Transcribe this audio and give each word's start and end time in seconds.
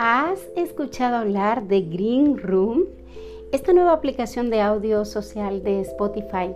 ¿Has 0.00 0.38
escuchado 0.54 1.16
hablar 1.16 1.66
de 1.66 1.80
Green 1.80 2.38
Room? 2.38 2.84
Esta 3.50 3.72
nueva 3.72 3.92
aplicación 3.92 4.48
de 4.48 4.60
audio 4.60 5.04
social 5.04 5.64
de 5.64 5.80
Spotify 5.80 6.54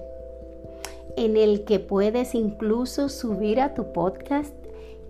en 1.17 1.37
el 1.37 1.65
que 1.65 1.81
puedes 1.81 2.37
incluso 2.37 3.08
subir 3.08 3.60
a 3.60 3.74
tu 3.74 3.92
podcast 3.92 4.54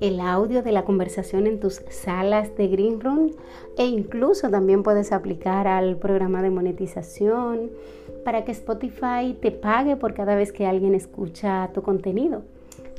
el 0.01 0.19
audio 0.19 0.63
de 0.63 0.73
la 0.73 0.87
conversación 0.87 1.47
en 1.47 1.61
tus 1.61 1.83
salas 1.91 2.57
de 2.57 2.69
Green 2.69 3.03
Room 3.03 3.33
e 3.77 3.85
incluso 3.85 4.49
también 4.49 4.83
puedes 4.83 5.13
aplicar 5.13 5.69
al 5.69 5.99
programa 5.99 6.41
de 6.41 6.49
monetización 6.49 7.71
para 8.25 8.47
que 8.47 8.53
Spotify 8.53 9.37
te 9.43 9.51
pague 9.51 9.97
por 9.97 10.15
cada 10.15 10.37
vez 10.37 10.53
que 10.53 10.65
alguien 10.65 10.95
escucha 10.95 11.69
tu 11.75 11.83
contenido. 11.83 12.45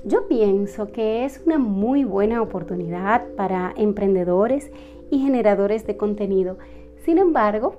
Yo 0.06 0.28
pienso 0.28 0.92
que 0.92 1.26
es 1.26 1.42
una 1.44 1.58
muy 1.58 2.04
buena 2.04 2.42
oportunidad 2.42 3.26
para 3.36 3.74
emprendedores 3.78 4.70
y 5.14 5.20
generadores 5.20 5.86
de 5.86 5.96
contenido. 5.96 6.58
Sin 7.06 7.20
embargo, 7.20 7.76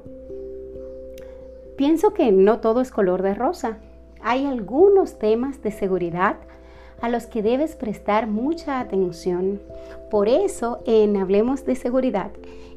pienso 1.77 2.15
que 2.15 2.31
no 2.31 2.61
todo 2.61 2.81
es 2.81 2.93
color 2.93 3.23
de 3.23 3.35
rosa. 3.35 3.79
Hay 4.23 4.47
algunos 4.47 5.19
temas 5.19 5.61
de 5.61 5.73
seguridad 5.73 6.37
a 7.01 7.09
los 7.09 7.27
que 7.27 7.43
debes 7.43 7.75
prestar 7.75 8.29
mucha 8.29 8.79
atención. 8.79 9.61
Por 10.11 10.29
eso, 10.29 10.79
en 10.87 11.17
Hablemos 11.17 11.67
de 11.67 11.75
Seguridad, 11.75 12.31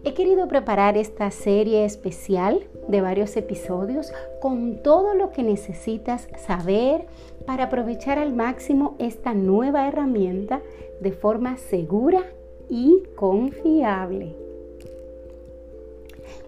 he 0.03 0.15
querido 0.15 0.47
preparar 0.47 0.97
esta 0.97 1.29
serie 1.29 1.85
especial 1.85 2.65
de 2.87 3.01
varios 3.01 3.37
episodios 3.37 4.11
con 4.41 4.81
todo 4.81 5.13
lo 5.13 5.29
que 5.29 5.43
necesitas 5.43 6.27
saber 6.47 7.05
para 7.45 7.65
aprovechar 7.65 8.17
al 8.17 8.33
máximo 8.33 8.95
esta 8.97 9.35
nueva 9.35 9.87
herramienta 9.87 10.61
de 10.99 11.11
forma 11.11 11.57
segura 11.57 12.23
y 12.69 13.03
confiable. 13.15 14.46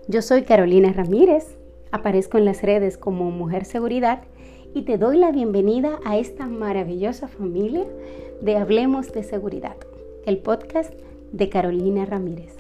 Yo 0.09 0.23
soy 0.23 0.41
Carolina 0.41 0.91
Ramírez, 0.91 1.55
aparezco 1.91 2.39
en 2.39 2.45
las 2.45 2.63
redes 2.63 2.97
como 2.97 3.29
Mujer 3.29 3.63
Seguridad 3.63 4.23
y 4.73 4.81
te 4.81 4.97
doy 4.97 5.19
la 5.19 5.31
bienvenida 5.31 5.99
a 6.03 6.17
esta 6.17 6.47
maravillosa 6.47 7.27
familia 7.27 7.85
de 8.41 8.57
Hablemos 8.57 9.13
de 9.13 9.21
Seguridad, 9.21 9.75
el 10.25 10.39
podcast 10.39 10.91
de 11.31 11.49
Carolina 11.49 12.05
Ramírez. 12.05 12.57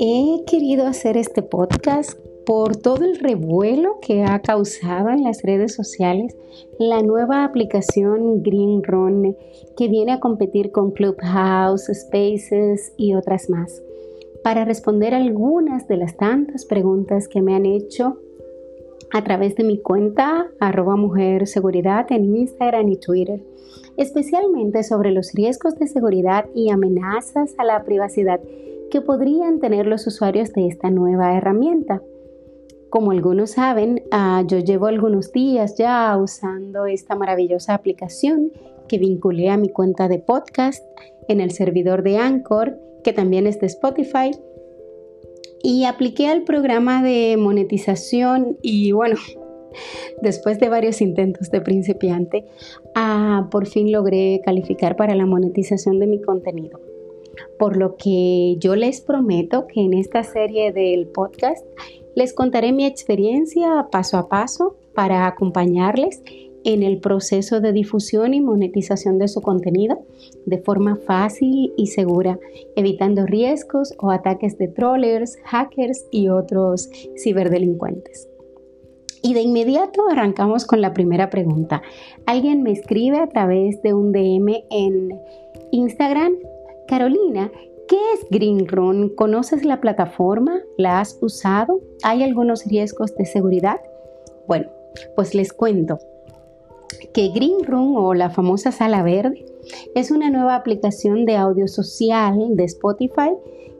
He 0.00 0.42
querido 0.46 0.86
hacer 0.86 1.18
este 1.18 1.42
podcast 1.42 2.18
por 2.44 2.76
todo 2.76 3.04
el 3.04 3.18
revuelo 3.18 3.98
que 4.00 4.24
ha 4.24 4.40
causado 4.40 5.10
en 5.10 5.22
las 5.22 5.42
redes 5.42 5.74
sociales 5.74 6.36
la 6.78 7.02
nueva 7.02 7.44
aplicación 7.44 8.42
Green 8.42 8.82
Run 8.82 9.36
que 9.76 9.88
viene 9.88 10.12
a 10.12 10.20
competir 10.20 10.72
con 10.72 10.90
Clubhouse, 10.90 11.90
Spaces 11.92 12.92
y 12.96 13.14
otras 13.14 13.48
más. 13.48 13.82
Para 14.42 14.64
responder 14.64 15.14
algunas 15.14 15.86
de 15.86 15.96
las 15.96 16.16
tantas 16.16 16.64
preguntas 16.64 17.28
que 17.28 17.42
me 17.42 17.54
han 17.54 17.64
hecho 17.64 18.18
a 19.12 19.22
través 19.22 19.54
de 19.56 19.64
mi 19.64 19.78
cuenta 19.78 20.50
arroba 20.58 20.96
mujer 20.96 21.46
seguridad 21.46 22.06
en 22.10 22.36
Instagram 22.36 22.88
y 22.88 22.96
Twitter, 22.96 23.42
especialmente 23.96 24.82
sobre 24.82 25.12
los 25.12 25.32
riesgos 25.32 25.76
de 25.76 25.86
seguridad 25.86 26.46
y 26.54 26.70
amenazas 26.70 27.54
a 27.58 27.64
la 27.64 27.84
privacidad 27.84 28.40
que 28.90 29.00
podrían 29.00 29.60
tener 29.60 29.86
los 29.86 30.06
usuarios 30.06 30.52
de 30.52 30.66
esta 30.66 30.90
nueva 30.90 31.36
herramienta. 31.36 32.02
Como 32.92 33.12
algunos 33.12 33.52
saben, 33.52 34.02
ah, 34.10 34.44
yo 34.46 34.58
llevo 34.58 34.84
algunos 34.84 35.32
días 35.32 35.78
ya 35.78 36.14
usando 36.18 36.84
esta 36.84 37.14
maravillosa 37.14 37.72
aplicación 37.72 38.52
que 38.86 38.98
vinculé 38.98 39.48
a 39.48 39.56
mi 39.56 39.70
cuenta 39.70 40.08
de 40.08 40.18
podcast 40.18 40.84
en 41.26 41.40
el 41.40 41.52
servidor 41.52 42.02
de 42.02 42.18
Anchor, 42.18 42.78
que 43.02 43.14
también 43.14 43.46
es 43.46 43.58
de 43.60 43.66
Spotify. 43.68 44.32
Y 45.62 45.84
apliqué 45.86 46.26
al 46.26 46.42
programa 46.42 47.02
de 47.02 47.38
monetización 47.38 48.58
y 48.60 48.92
bueno, 48.92 49.16
después 50.20 50.60
de 50.60 50.68
varios 50.68 51.00
intentos 51.00 51.50
de 51.50 51.62
principiante, 51.62 52.44
ah, 52.94 53.48
por 53.50 53.66
fin 53.66 53.90
logré 53.90 54.42
calificar 54.44 54.96
para 54.96 55.14
la 55.14 55.24
monetización 55.24 55.98
de 55.98 56.08
mi 56.08 56.20
contenido. 56.20 56.78
Por 57.58 57.78
lo 57.78 57.96
que 57.96 58.56
yo 58.58 58.76
les 58.76 59.00
prometo 59.00 59.66
que 59.66 59.80
en 59.80 59.94
esta 59.94 60.22
serie 60.24 60.72
del 60.72 61.06
podcast 61.06 61.64
les 62.14 62.32
contaré 62.32 62.72
mi 62.72 62.86
experiencia 62.86 63.88
paso 63.90 64.18
a 64.18 64.28
paso 64.28 64.76
para 64.94 65.26
acompañarles 65.26 66.22
en 66.64 66.82
el 66.82 66.98
proceso 66.98 67.60
de 67.60 67.72
difusión 67.72 68.34
y 68.34 68.40
monetización 68.40 69.18
de 69.18 69.28
su 69.28 69.40
contenido 69.40 69.98
de 70.46 70.58
forma 70.58 70.96
fácil 70.96 71.72
y 71.76 71.88
segura, 71.88 72.38
evitando 72.76 73.26
riesgos 73.26 73.94
o 73.98 74.10
ataques 74.10 74.58
de 74.58 74.68
trollers, 74.68 75.38
hackers 75.44 76.06
y 76.10 76.28
otros 76.28 76.88
ciberdelincuentes. 77.16 78.28
Y 79.24 79.34
de 79.34 79.42
inmediato 79.42 80.08
arrancamos 80.08 80.66
con 80.66 80.80
la 80.80 80.92
primera 80.92 81.30
pregunta. 81.30 81.82
Alguien 82.26 82.62
me 82.62 82.72
escribe 82.72 83.18
a 83.18 83.28
través 83.28 83.80
de 83.82 83.94
un 83.94 84.10
DM 84.10 84.64
en 84.70 85.20
Instagram, 85.70 86.34
Carolina, 86.88 87.50
¿Qué 87.92 87.98
es 88.14 88.26
Green 88.30 88.68
Run? 88.68 89.10
¿Conoces 89.10 89.66
la 89.66 89.82
plataforma? 89.82 90.62
¿La 90.78 91.00
has 91.00 91.18
usado? 91.20 91.82
¿Hay 92.02 92.22
algunos 92.22 92.64
riesgos 92.64 93.14
de 93.16 93.26
seguridad? 93.26 93.82
Bueno, 94.48 94.70
pues 95.14 95.34
les 95.34 95.52
cuento 95.52 95.98
que 97.12 97.28
Green 97.28 97.62
Room 97.66 97.94
o 97.96 98.14
la 98.14 98.30
famosa 98.30 98.72
sala 98.72 99.02
verde 99.02 99.44
es 99.94 100.10
una 100.10 100.30
nueva 100.30 100.54
aplicación 100.54 101.26
de 101.26 101.36
audio 101.36 101.68
social 101.68 102.56
de 102.56 102.64
Spotify 102.64 103.32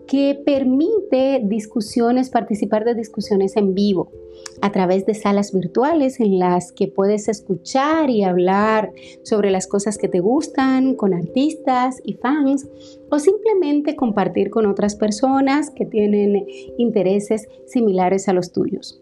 que 0.06 0.38
permite 0.44 1.40
discusiones, 1.44 2.28
participar 2.28 2.84
de 2.84 2.94
discusiones 2.94 3.56
en 3.56 3.72
vivo 3.72 4.10
a 4.60 4.70
través 4.70 5.06
de 5.06 5.14
salas 5.14 5.52
virtuales 5.52 6.20
en 6.20 6.38
las 6.38 6.72
que 6.72 6.88
puedes 6.88 7.28
escuchar 7.28 8.10
y 8.10 8.22
hablar 8.22 8.92
sobre 9.22 9.50
las 9.50 9.66
cosas 9.66 9.98
que 9.98 10.08
te 10.08 10.20
gustan 10.20 10.94
con 10.94 11.14
artistas 11.14 12.00
y 12.04 12.14
fans 12.14 12.68
o 13.10 13.18
simplemente 13.18 13.96
compartir 13.96 14.50
con 14.50 14.66
otras 14.66 14.94
personas 14.94 15.70
que 15.70 15.84
tienen 15.84 16.46
intereses 16.78 17.48
similares 17.66 18.28
a 18.28 18.32
los 18.32 18.52
tuyos. 18.52 19.00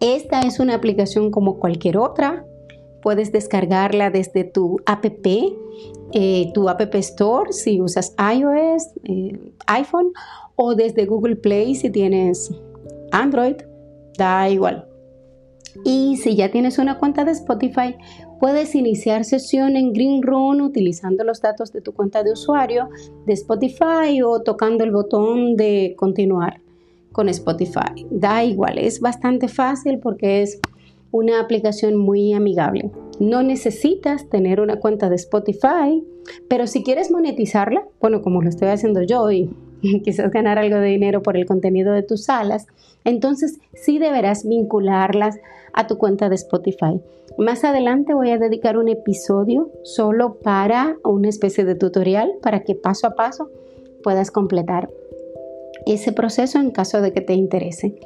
Esta 0.00 0.40
es 0.40 0.60
una 0.60 0.74
aplicación 0.74 1.30
como 1.30 1.58
cualquier 1.58 1.98
otra. 1.98 2.46
Puedes 3.02 3.32
descargarla 3.32 4.10
desde 4.10 4.44
tu 4.44 4.80
app, 4.86 5.04
eh, 6.12 6.50
tu 6.54 6.68
app 6.68 6.94
store 6.94 7.52
si 7.52 7.80
usas 7.80 8.14
iOS, 8.18 8.88
eh, 9.04 9.38
iPhone 9.66 10.12
o 10.56 10.74
desde 10.74 11.04
Google 11.04 11.36
Play 11.36 11.74
si 11.74 11.90
tienes 11.90 12.50
Android 13.12 13.56
da 14.16 14.48
igual. 14.48 14.88
Y 15.84 16.16
si 16.18 16.36
ya 16.36 16.50
tienes 16.50 16.78
una 16.78 16.98
cuenta 16.98 17.24
de 17.24 17.32
Spotify, 17.32 17.96
puedes 18.38 18.74
iniciar 18.74 19.24
sesión 19.24 19.76
en 19.76 19.92
Green 19.92 20.22
Room 20.22 20.60
utilizando 20.60 21.24
los 21.24 21.40
datos 21.40 21.72
de 21.72 21.80
tu 21.80 21.92
cuenta 21.92 22.22
de 22.22 22.32
usuario 22.32 22.88
de 23.26 23.32
Spotify 23.32 24.22
o 24.24 24.40
tocando 24.42 24.84
el 24.84 24.92
botón 24.92 25.56
de 25.56 25.94
continuar 25.96 26.60
con 27.12 27.28
Spotify. 27.28 28.06
Da 28.10 28.44
igual, 28.44 28.78
es 28.78 29.00
bastante 29.00 29.48
fácil 29.48 29.98
porque 29.98 30.42
es 30.42 30.60
una 31.10 31.40
aplicación 31.40 31.96
muy 31.96 32.32
amigable. 32.32 32.90
No 33.20 33.42
necesitas 33.42 34.28
tener 34.28 34.60
una 34.60 34.80
cuenta 34.80 35.08
de 35.08 35.16
Spotify, 35.16 36.04
pero 36.48 36.66
si 36.66 36.82
quieres 36.82 37.10
monetizarla, 37.10 37.86
bueno, 38.00 38.20
como 38.22 38.42
lo 38.42 38.48
estoy 38.48 38.68
haciendo 38.68 39.02
yo 39.02 39.30
y 39.30 39.48
quizás 40.04 40.30
ganar 40.30 40.58
algo 40.58 40.76
de 40.76 40.88
dinero 40.88 41.22
por 41.22 41.36
el 41.36 41.46
contenido 41.46 41.92
de 41.92 42.02
tus 42.02 42.24
salas, 42.24 42.66
entonces 43.04 43.58
sí 43.74 43.98
deberás 43.98 44.46
vincularlas 44.46 45.38
a 45.72 45.86
tu 45.86 45.98
cuenta 45.98 46.28
de 46.28 46.36
Spotify. 46.36 47.00
Más 47.36 47.64
adelante 47.64 48.14
voy 48.14 48.30
a 48.30 48.38
dedicar 48.38 48.78
un 48.78 48.88
episodio 48.88 49.70
solo 49.82 50.38
para 50.42 50.96
una 51.04 51.28
especie 51.28 51.64
de 51.64 51.74
tutorial 51.74 52.32
para 52.42 52.60
que 52.60 52.74
paso 52.74 53.06
a 53.08 53.14
paso 53.14 53.50
puedas 54.02 54.30
completar 54.30 54.88
ese 55.86 56.12
proceso 56.12 56.58
en 56.58 56.70
caso 56.70 57.00
de 57.00 57.12
que 57.12 57.20
te 57.20 57.34
interese. 57.34 57.96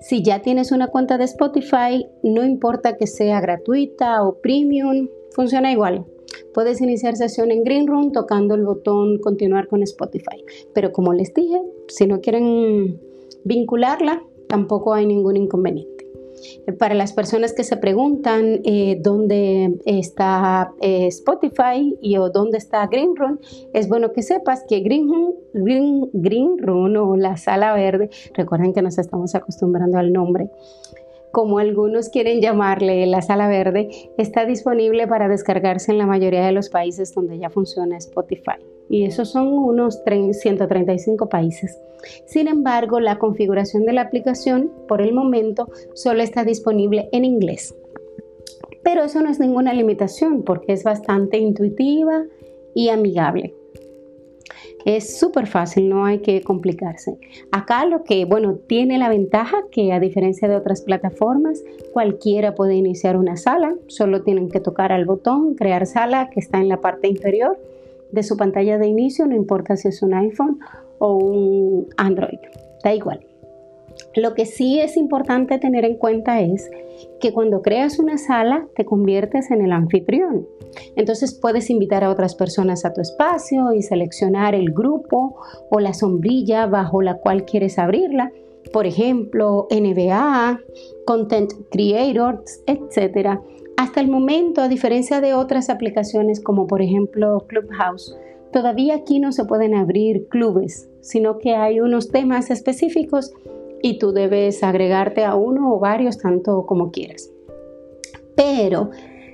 Si 0.00 0.22
ya 0.22 0.40
tienes 0.42 0.72
una 0.72 0.88
cuenta 0.88 1.18
de 1.18 1.24
Spotify, 1.24 2.06
no 2.22 2.44
importa 2.44 2.96
que 2.96 3.06
sea 3.06 3.40
gratuita 3.40 4.22
o 4.22 4.38
premium, 4.40 5.08
funciona 5.32 5.70
igual. 5.70 6.06
Puedes 6.54 6.80
iniciar 6.80 7.16
sesión 7.16 7.50
en 7.50 7.64
Green 7.64 7.86
Room 7.86 8.12
tocando 8.12 8.54
el 8.54 8.64
botón 8.64 9.18
continuar 9.18 9.68
con 9.68 9.82
Spotify. 9.82 10.44
Pero 10.74 10.92
como 10.92 11.12
les 11.12 11.32
dije, 11.34 11.60
si 11.88 12.06
no 12.06 12.20
quieren 12.20 13.00
vincularla, 13.44 14.22
tampoco 14.48 14.94
hay 14.94 15.06
ningún 15.06 15.36
inconveniente. 15.36 15.98
Para 16.78 16.94
las 16.94 17.12
personas 17.12 17.52
que 17.52 17.64
se 17.64 17.76
preguntan 17.76 18.60
eh, 18.64 18.98
dónde 19.00 19.78
está 19.84 20.72
eh, 20.80 21.06
Spotify 21.08 21.96
y 22.00 22.16
o 22.16 22.30
dónde 22.30 22.58
está 22.58 22.86
Green 22.86 23.16
Room, 23.16 23.38
es 23.72 23.88
bueno 23.88 24.12
que 24.12 24.22
sepas 24.22 24.64
que 24.68 24.80
Green 24.80 25.08
Room, 25.08 26.10
Green 26.12 26.58
Room 26.58 26.96
o 26.96 27.16
la 27.16 27.36
sala 27.36 27.74
verde, 27.74 28.10
recuerden 28.34 28.72
que 28.72 28.82
nos 28.82 28.98
estamos 28.98 29.34
acostumbrando 29.34 29.98
al 29.98 30.12
nombre, 30.12 30.50
como 31.32 31.58
algunos 31.58 32.08
quieren 32.08 32.40
llamarle 32.40 33.06
la 33.06 33.22
sala 33.22 33.48
verde, 33.48 33.88
está 34.16 34.46
disponible 34.46 35.06
para 35.06 35.28
descargarse 35.28 35.92
en 35.92 35.98
la 35.98 36.06
mayoría 36.06 36.44
de 36.46 36.52
los 36.52 36.68
países 36.68 37.14
donde 37.14 37.38
ya 37.38 37.50
funciona 37.50 37.96
Spotify. 37.96 38.58
Y 38.88 39.04
esos 39.04 39.30
son 39.30 39.48
unos 39.48 40.00
135 40.04 41.28
países. 41.28 41.78
Sin 42.26 42.48
embargo, 42.48 43.00
la 43.00 43.18
configuración 43.18 43.84
de 43.84 43.92
la 43.92 44.02
aplicación 44.02 44.72
por 44.86 45.02
el 45.02 45.12
momento 45.12 45.68
solo 45.94 46.22
está 46.22 46.44
disponible 46.44 47.08
en 47.12 47.24
inglés. 47.24 47.74
Pero 48.82 49.04
eso 49.04 49.20
no 49.20 49.30
es 49.30 49.38
ninguna 49.38 49.74
limitación 49.74 50.42
porque 50.42 50.72
es 50.72 50.84
bastante 50.84 51.36
intuitiva 51.36 52.24
y 52.74 52.88
amigable. 52.88 53.54
Es 54.84 55.18
súper 55.18 55.46
fácil, 55.46 55.88
no 55.88 56.04
hay 56.04 56.20
que 56.20 56.40
complicarse. 56.42 57.18
Acá 57.50 57.84
lo 57.84 58.04
que, 58.04 58.24
bueno, 58.24 58.54
tiene 58.54 58.98
la 58.98 59.08
ventaja 59.08 59.56
que 59.70 59.92
a 59.92 60.00
diferencia 60.00 60.48
de 60.48 60.56
otras 60.56 60.82
plataformas, 60.82 61.62
cualquiera 61.92 62.54
puede 62.54 62.74
iniciar 62.74 63.16
una 63.16 63.36
sala, 63.36 63.74
solo 63.88 64.22
tienen 64.22 64.48
que 64.48 64.60
tocar 64.60 64.92
al 64.92 65.04
botón 65.04 65.54
crear 65.54 65.86
sala 65.86 66.30
que 66.30 66.40
está 66.40 66.58
en 66.58 66.68
la 66.68 66.80
parte 66.80 67.08
inferior 67.08 67.58
de 68.12 68.22
su 68.22 68.36
pantalla 68.36 68.78
de 68.78 68.86
inicio, 68.86 69.26
no 69.26 69.34
importa 69.34 69.76
si 69.76 69.88
es 69.88 70.02
un 70.02 70.14
iPhone 70.14 70.58
o 70.98 71.16
un 71.16 71.88
Android, 71.96 72.38
da 72.82 72.94
igual. 72.94 73.27
Lo 74.18 74.34
que 74.34 74.46
sí 74.46 74.80
es 74.80 74.96
importante 74.96 75.58
tener 75.58 75.84
en 75.84 75.96
cuenta 75.96 76.40
es 76.40 76.68
que 77.20 77.32
cuando 77.32 77.62
creas 77.62 78.00
una 78.00 78.18
sala 78.18 78.66
te 78.74 78.84
conviertes 78.84 79.52
en 79.52 79.60
el 79.60 79.70
anfitrión. 79.70 80.44
Entonces 80.96 81.34
puedes 81.34 81.70
invitar 81.70 82.02
a 82.02 82.10
otras 82.10 82.34
personas 82.34 82.84
a 82.84 82.92
tu 82.92 83.00
espacio 83.00 83.72
y 83.72 83.82
seleccionar 83.82 84.56
el 84.56 84.72
grupo 84.72 85.36
o 85.70 85.78
la 85.78 85.94
sombrilla 85.94 86.66
bajo 86.66 87.00
la 87.00 87.18
cual 87.18 87.44
quieres 87.44 87.78
abrirla. 87.78 88.32
Por 88.72 88.86
ejemplo, 88.86 89.68
NBA, 89.70 90.60
Content 91.06 91.52
Creators, 91.70 92.60
etc. 92.66 93.38
Hasta 93.76 94.00
el 94.00 94.08
momento, 94.08 94.62
a 94.62 94.68
diferencia 94.68 95.20
de 95.20 95.34
otras 95.34 95.70
aplicaciones 95.70 96.40
como 96.40 96.66
por 96.66 96.82
ejemplo 96.82 97.44
Clubhouse, 97.46 98.16
todavía 98.52 98.96
aquí 98.96 99.20
no 99.20 99.30
se 99.30 99.44
pueden 99.44 99.76
abrir 99.76 100.26
clubes, 100.26 100.90
sino 101.02 101.38
que 101.38 101.54
hay 101.54 101.78
unos 101.78 102.10
temas 102.10 102.50
específicos 102.50 103.32
y 103.82 103.98
tú 103.98 104.12
debes 104.12 104.62
agregarte 104.62 105.24
a 105.24 105.34
uno 105.34 105.74
o 105.74 105.78
varios 105.78 106.18
tanto 106.18 106.66
como 106.66 106.90
quieras. 106.90 107.30
Pero 108.36 108.90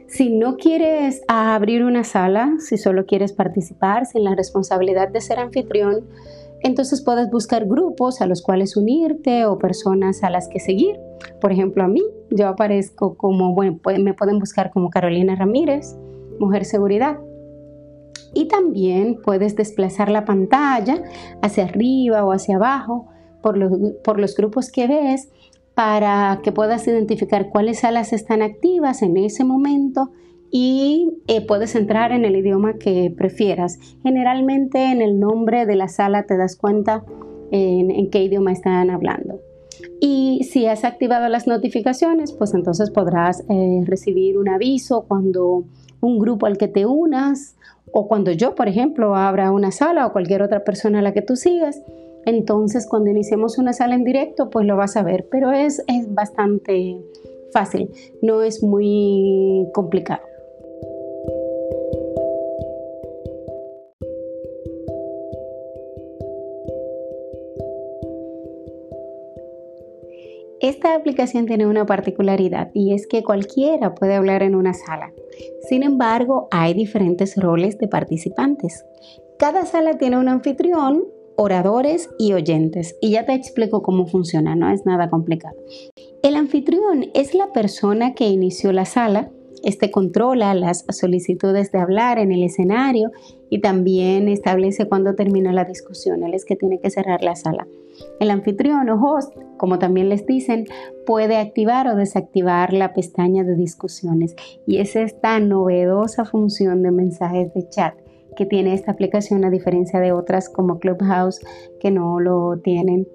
si 0.07 0.31
no 0.31 0.57
quieres 0.57 1.23
abrir 1.29 1.85
una 1.85 2.05
sala, 2.05 2.55
si 2.59 2.79
solo 2.79 3.07
quieres 3.07 3.33
participar 3.33 4.07
sin 4.07 4.25
la 4.25 4.35
responsabilidad 4.35 5.09
de 5.09 5.21
ser 5.21 5.39
anfitrión, 5.39 6.07
entonces 6.61 7.03
puedes 7.03 7.31
buscar 7.31 7.67
grupos 7.67 8.21
a 8.21 8.27
los 8.27 8.41
cuales 8.43 8.77
unirte 8.77 9.45
o 9.45 9.59
personas 9.59 10.23
a 10.23 10.31
las 10.31 10.49
que 10.49 10.61
seguir. 10.61 10.99
Por 11.41 11.53
ejemplo, 11.53 11.85
a 11.85 11.89
mí, 11.89 12.03
yo 12.31 12.49
aparezco 12.49 13.17
como, 13.17 13.55
bueno, 13.55 13.79
me 13.99 14.15
pueden 14.15 14.39
buscar 14.39 14.71
como 14.71 14.89
Carolina 14.89 15.37
Ramírez, 15.37 15.95
Mujer 16.39 16.65
Seguridad. 16.65 17.19
Y 18.33 18.49
también 18.49 19.21
puedes 19.23 19.57
desplazar 19.57 20.11
la 20.11 20.25
pantalla 20.25 21.03
hacia 21.43 21.65
arriba 21.65 22.25
o 22.25 22.33
hacia 22.33 22.57
abajo 22.57 23.09
por 23.45 23.59
los, 24.19 24.35
grupos 24.35 24.71
que 24.71 24.87
ves 24.89 25.29
para 25.75 26.41
que 26.43 26.51
puedas 26.51 26.87
identificar 26.89 27.51
cuáles 27.51 27.81
salas 27.81 28.13
están 28.13 28.41
activas 28.41 29.03
en 29.03 29.19
ese 29.19 29.45
momento 29.45 30.11
y 30.51 31.19
eh, 31.27 31.45
puedes 31.47 31.75
entrar 31.75 32.13
en 32.13 32.25
el 32.25 32.37
idioma 32.37 32.75
que 32.75 33.13
prefieras. 33.15 33.79
Generalmente 34.03 34.91
en 34.91 35.03
el 35.03 35.21
nombre 35.21 35.67
de 35.67 35.77
la 35.77 35.89
sala 35.89 36.23
te 36.23 36.37
das 36.37 36.57
cuenta 36.57 37.05
en, 37.51 38.11
qué 38.11 38.25
idioma 38.25 38.53
están 38.53 38.89
hablando. 38.89 39.41
Y 40.01 40.49
si 40.51 40.67
has 40.67 40.85
activado 40.85 41.29
las 41.29 41.47
notificaciones, 41.47 42.33
pues 42.33 42.55
entonces 42.55 42.91
podrás 42.91 43.45
eh, 43.51 43.83
recibir 43.85 44.39
un 44.39 44.49
aviso 44.49 45.05
cuando 45.07 45.65
un 46.01 46.19
grupo 46.19 46.47
al 46.47 46.57
que 46.57 46.69
te 46.69 46.87
unas 46.87 47.57
o 47.93 48.09
cuando 48.09 48.31
yo, 48.33 48.55
por 48.55 48.69
ejemplo, 48.69 49.15
abra 49.15 49.51
una 49.51 49.71
sala 49.71 50.07
o 50.07 50.13
cualquier 50.13 50.43
otra 50.43 50.65
persona 50.65 51.01
a 51.01 51.03
la 51.03 51.13
que 51.13 51.23
tú 51.23 51.37
sigas. 51.37 51.81
Entonces, 52.27 52.87
cuando 52.89 53.11
iniciemos 53.11 53.59
una 53.59 53.73
sala 53.73 53.95
en 53.95 54.05
directo, 54.05 54.51
pues 54.51 54.67
lo 54.67 54.77
vas 54.77 54.97
a 54.97 55.03
ver, 55.03 55.27
pero 55.31 55.53
es, 55.53 55.83
es 55.87 56.13
bastante 56.13 56.99
fácil, 57.53 57.91
no 58.23 58.43
es 58.43 58.63
muy 58.63 59.69
complicado. 59.73 60.23
Esta 70.61 70.95
aplicación 70.95 71.45
tiene 71.45 71.67
una 71.67 71.85
particularidad 71.85 72.71
y 72.73 72.95
es 72.95 73.07
que 73.07 73.23
cualquiera 73.23 73.95
puede 73.95 74.15
hablar 74.15 74.43
en 74.43 74.55
una 74.55 74.73
sala. 74.73 75.13
Sin 75.69 75.83
embargo, 75.83 76.49
hay 76.51 76.73
diferentes 76.73 77.37
roles 77.37 77.77
de 77.77 77.87
participantes. 77.87 78.87
Cada 79.39 79.67
sala 79.67 79.99
tiene 79.99 80.19
un 80.19 80.29
anfitrión, 80.29 81.05
oradores 81.37 82.11
y 82.19 82.33
oyentes. 82.33 82.97
Y 83.01 83.13
ya 83.13 83.25
te 83.27 83.35
explico 83.35 83.83
cómo 83.83 84.07
funciona, 84.07 84.55
no 84.55 84.71
es 84.71 84.87
nada 84.87 85.11
complicado. 85.11 85.57
El 86.23 86.37
anfitrión 86.37 87.07
es 87.15 87.35
la 87.35 87.53
persona 87.53 88.15
que 88.15 88.29
inició 88.29 88.73
la 88.73 88.85
sala. 88.85 89.31
Este 89.63 89.91
controla 89.91 90.55
las 90.55 90.85
solicitudes 90.91 91.73
de 91.73 91.79
hablar 91.79 92.19
en 92.19 92.33
el 92.33 92.43
escenario 92.43 93.11
y 93.49 93.61
también 93.61 94.29
establece 94.29 94.87
cuándo 94.87 95.15
termina 95.15 95.53
la 95.53 95.65
discusión. 95.65 96.23
Él 96.23 96.35
es 96.35 96.45
que 96.45 96.57
tiene 96.57 96.81
que 96.81 96.91
cerrar 96.91 97.23
la 97.23 97.35
sala. 97.35 97.67
El 98.21 98.31
anfitrión 98.31 98.91
o 98.91 99.03
host, 99.03 99.33
como 99.57 99.79
también 99.79 100.09
les 100.09 100.27
dicen, 100.27 100.67
puede 101.07 101.37
activar 101.37 101.87
o 101.89 101.97
desactivar 101.97 102.73
la 102.73 102.93
pestaña 102.93 103.45
de 103.45 103.55
discusiones 103.55 104.35
y 104.67 104.79
es 104.79 104.97
esta 104.97 105.39
novedosa 105.41 106.25
función 106.25 106.83
de 106.83 106.91
mensajes 106.91 107.55
de 107.55 107.69
chat 107.69 107.95
que 108.37 108.47
tiene 108.47 108.75
esta 108.75 108.93
aplicación 108.93 109.45
a 109.45 109.51
diferencia 109.51 110.01
de 110.01 110.13
otras 110.13 110.49
como 110.49 110.79
Clubhouse 110.79 111.41
que 111.81 111.91
no 111.91 112.21
lo 112.21 112.59
tienen. 112.59 113.09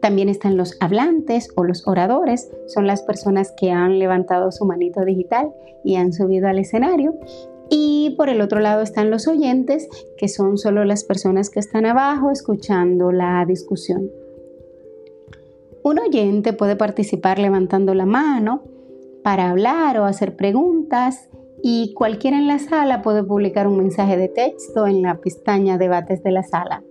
También 0.00 0.28
están 0.28 0.56
los 0.56 0.76
hablantes 0.80 1.48
o 1.56 1.64
los 1.64 1.86
oradores, 1.86 2.50
son 2.66 2.86
las 2.86 3.02
personas 3.02 3.52
que 3.56 3.70
han 3.70 3.98
levantado 3.98 4.52
su 4.52 4.64
manito 4.66 5.04
digital 5.04 5.52
y 5.82 5.96
han 5.96 6.12
subido 6.12 6.48
al 6.48 6.58
escenario. 6.58 7.14
Y 7.70 8.14
por 8.16 8.28
el 8.28 8.40
otro 8.40 8.60
lado 8.60 8.82
están 8.82 9.10
los 9.10 9.26
oyentes, 9.26 9.88
que 10.18 10.28
son 10.28 10.58
solo 10.58 10.84
las 10.84 11.04
personas 11.04 11.48
que 11.48 11.60
están 11.60 11.86
abajo 11.86 12.30
escuchando 12.30 13.12
la 13.12 13.44
discusión. 13.46 14.10
Un 15.82 15.98
oyente 15.98 16.52
puede 16.52 16.76
participar 16.76 17.38
levantando 17.38 17.94
la 17.94 18.06
mano 18.06 18.62
para 19.22 19.50
hablar 19.50 19.98
o 19.98 20.04
hacer 20.04 20.36
preguntas 20.36 21.28
y 21.66 21.94
cualquiera 21.94 22.36
en 22.36 22.46
la 22.46 22.58
sala 22.58 23.00
puede 23.00 23.24
publicar 23.24 23.66
un 23.66 23.78
mensaje 23.78 24.18
de 24.18 24.28
texto 24.28 24.86
en 24.86 25.00
la 25.00 25.22
pestaña 25.22 25.78
debates 25.78 26.22
de 26.22 26.30
la 26.30 26.42
sala. 26.42 26.82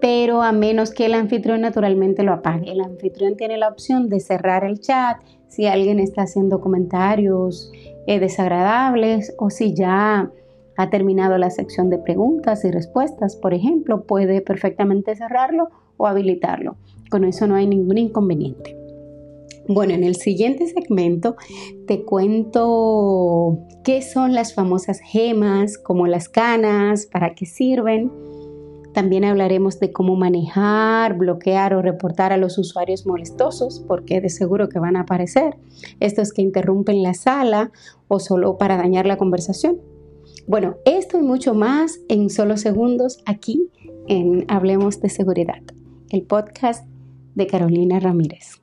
Pero 0.00 0.40
a 0.40 0.52
menos 0.52 0.90
que 0.90 1.04
el 1.04 1.12
anfitrión 1.12 1.60
naturalmente 1.60 2.22
lo 2.22 2.32
apague. 2.32 2.72
El 2.72 2.80
anfitrión 2.80 3.36
tiene 3.36 3.58
la 3.58 3.68
opción 3.68 4.08
de 4.08 4.20
cerrar 4.20 4.64
el 4.64 4.80
chat 4.80 5.18
si 5.48 5.66
alguien 5.66 6.00
está 6.00 6.22
haciendo 6.22 6.62
comentarios 6.62 7.70
eh, 8.06 8.18
desagradables 8.18 9.34
o 9.36 9.50
si 9.50 9.74
ya 9.74 10.30
ha 10.78 10.88
terminado 10.88 11.36
la 11.36 11.50
sección 11.50 11.90
de 11.90 11.98
preguntas 11.98 12.64
y 12.64 12.70
respuestas, 12.70 13.36
por 13.36 13.52
ejemplo, 13.52 14.06
puede 14.06 14.40
perfectamente 14.40 15.14
cerrarlo 15.14 15.68
o 15.98 16.06
habilitarlo. 16.06 16.76
Con 17.10 17.24
eso 17.24 17.46
no 17.46 17.54
hay 17.54 17.66
ningún 17.66 17.98
inconveniente. 17.98 18.79
Bueno, 19.72 19.94
en 19.94 20.02
el 20.02 20.16
siguiente 20.16 20.66
segmento 20.66 21.36
te 21.86 22.04
cuento 22.04 23.56
qué 23.84 24.02
son 24.02 24.34
las 24.34 24.52
famosas 24.52 24.98
gemas, 24.98 25.78
como 25.78 26.08
las 26.08 26.28
canas, 26.28 27.06
para 27.06 27.36
qué 27.36 27.46
sirven. 27.46 28.10
También 28.94 29.24
hablaremos 29.24 29.78
de 29.78 29.92
cómo 29.92 30.16
manejar, 30.16 31.16
bloquear 31.16 31.74
o 31.74 31.82
reportar 31.82 32.32
a 32.32 32.36
los 32.36 32.58
usuarios 32.58 33.06
molestosos, 33.06 33.84
porque 33.86 34.20
de 34.20 34.28
seguro 34.28 34.68
que 34.68 34.80
van 34.80 34.96
a 34.96 35.02
aparecer. 35.02 35.56
Estos 36.00 36.32
que 36.32 36.42
interrumpen 36.42 37.04
la 37.04 37.14
sala 37.14 37.70
o 38.08 38.18
solo 38.18 38.58
para 38.58 38.76
dañar 38.76 39.06
la 39.06 39.18
conversación. 39.18 39.78
Bueno, 40.48 40.78
esto 40.84 41.16
y 41.16 41.22
mucho 41.22 41.54
más 41.54 42.00
en 42.08 42.28
solo 42.28 42.56
segundos 42.56 43.22
aquí 43.24 43.70
en 44.08 44.46
Hablemos 44.48 45.00
de 45.00 45.10
Seguridad, 45.10 45.62
el 46.10 46.22
podcast 46.22 46.88
de 47.36 47.46
Carolina 47.46 48.00
Ramírez. 48.00 48.60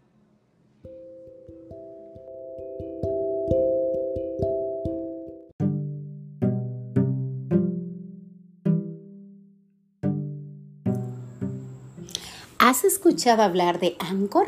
¿Has 12.67 12.83
escuchado 12.83 13.43
hablar 13.43 13.79
de 13.79 13.95
Anchor? 13.97 14.47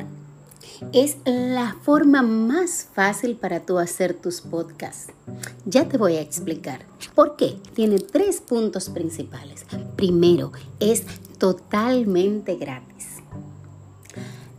es 0.92 1.16
la 1.24 1.78
forma 1.84 2.22
más 2.22 2.90
fácil 2.94 3.38
para 3.38 3.62
tú 3.62 3.80
hacer 3.80 4.14
tus 4.14 4.42
podcasts. 4.42 5.14
Ya 5.64 5.88
te 5.88 5.98
voy 5.98 6.18
a 6.18 6.22
explicar. 6.22 6.82
¿Por 7.16 7.38
qué? 7.38 7.56
Tiene 7.76 7.98
tres 8.00 8.42
puntos 8.42 8.90
principales. 8.90 9.66
Primero, 9.96 10.52
es 10.82 11.06
totalmente 11.38 12.58
gratis. 12.58 13.08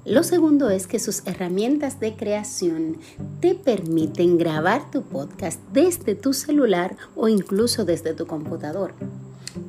Lo 0.07 0.23
segundo 0.23 0.71
es 0.71 0.87
que 0.87 0.99
sus 0.99 1.27
herramientas 1.27 2.01
de 2.01 2.17
creación 2.17 2.97
te 3.41 3.55
permiten 3.55 4.39
grabar 4.39 4.91
tu 4.91 5.03
podcast 5.03 5.61
desde 5.71 6.15
tu 6.15 6.33
celular 6.33 6.97
o 7.15 7.29
incluso 7.29 7.85
desde 7.85 8.15
tu 8.15 8.27
computador. 8.27 8.95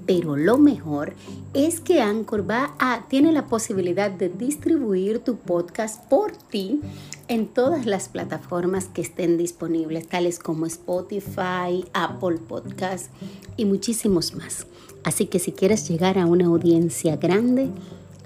Pero 0.05 0.35
lo 0.35 0.57
mejor 0.57 1.13
es 1.53 1.79
que 1.79 2.01
Anchor 2.01 2.49
va 2.49 2.73
a, 2.79 3.05
tiene 3.07 3.31
la 3.31 3.45
posibilidad 3.47 4.09
de 4.09 4.29
distribuir 4.29 5.19
tu 5.19 5.37
podcast 5.37 6.03
por 6.09 6.31
ti 6.31 6.81
en 7.27 7.47
todas 7.47 7.85
las 7.85 8.09
plataformas 8.09 8.85
que 8.85 9.01
estén 9.01 9.37
disponibles, 9.37 10.07
tales 10.07 10.39
como 10.39 10.65
Spotify, 10.65 11.85
Apple 11.93 12.39
Podcast 12.47 13.11
y 13.57 13.65
muchísimos 13.65 14.35
más. 14.35 14.65
Así 15.03 15.27
que 15.27 15.39
si 15.39 15.51
quieres 15.51 15.87
llegar 15.89 16.17
a 16.17 16.25
una 16.25 16.47
audiencia 16.47 17.15
grande, 17.17 17.69